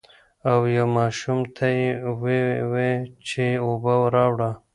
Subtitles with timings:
[0.51, 1.89] او يو ماشوم ته يې
[2.19, 2.91] ووې
[3.27, 4.59] چې اوبۀ راوړه ـ